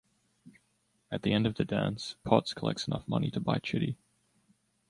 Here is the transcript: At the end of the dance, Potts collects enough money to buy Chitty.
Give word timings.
At 1.11 1.21
the 1.21 1.31
end 1.31 1.45
of 1.45 1.53
the 1.53 1.63
dance, 1.63 2.15
Potts 2.23 2.55
collects 2.55 2.87
enough 2.87 3.07
money 3.07 3.29
to 3.29 3.39
buy 3.39 3.59
Chitty. 3.59 3.99